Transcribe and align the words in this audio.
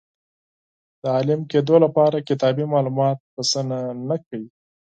د 1.01 1.03
عالم 1.15 1.41
کېدو 1.51 1.75
لپاره 1.85 2.25
کتابي 2.29 2.65
معلومات 2.73 3.17
بسنه 3.35 3.77
نه 4.09 4.15
کوي. 4.25 4.47